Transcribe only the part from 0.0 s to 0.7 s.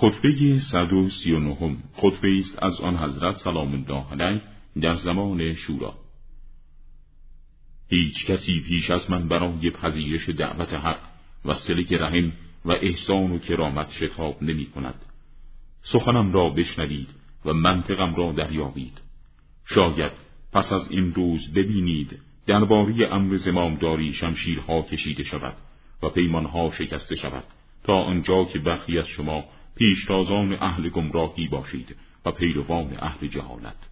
خطبه